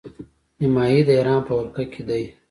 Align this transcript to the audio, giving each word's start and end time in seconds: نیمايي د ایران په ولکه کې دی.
نیمايي 0.59 0.99
د 1.07 1.09
ایران 1.17 1.39
په 1.47 1.51
ولکه 1.57 1.83
کې 1.91 2.01
دی. 2.07 2.23